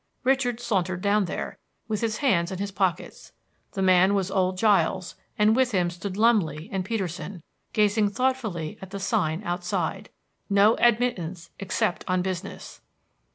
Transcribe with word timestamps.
Richard 0.23 0.59
sauntered 0.59 1.01
down 1.01 1.25
there, 1.25 1.59
with 1.87 2.01
his 2.01 2.17
hands 2.17 2.51
in 2.51 2.57
his 2.57 2.71
pockets. 2.71 3.33
The 3.73 3.83
man 3.83 4.15
was 4.15 4.31
old 4.31 4.57
Giles, 4.57 5.13
and 5.37 5.55
with 5.55 5.73
him 5.73 5.91
stood 5.91 6.17
Lumley 6.17 6.67
and 6.71 6.83
Peterson, 6.83 7.43
gazing 7.71 8.09
thoughtfully 8.09 8.79
at 8.81 8.89
the 8.89 8.99
sign 8.99 9.43
outside, 9.43 10.09
NO 10.49 10.75
ADMITTANCE 10.77 11.51
EXCEPT 11.59 12.03
ON 12.07 12.23
BUSINESS. 12.23 12.81